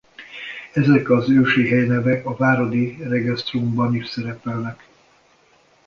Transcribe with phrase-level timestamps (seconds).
[0.73, 4.87] Ezek az ősi helynevek a Váradi Regestrum-ban is szerepelnek.